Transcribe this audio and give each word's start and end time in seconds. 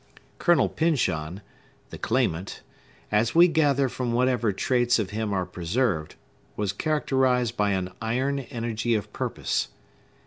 Colonel 0.39 0.67
Pyncheon, 0.67 1.41
the 1.91 1.99
claimant, 1.99 2.61
as 3.11 3.35
we 3.35 3.47
gather 3.47 3.87
from 3.87 4.13
whatever 4.13 4.51
traits 4.51 4.97
of 4.97 5.11
him 5.11 5.31
are 5.31 5.45
preserved, 5.45 6.15
was 6.55 6.73
characterized 6.73 7.55
by 7.55 7.73
an 7.73 7.91
iron 8.01 8.39
energy 8.39 8.95
of 8.95 9.13
purpose. 9.13 9.67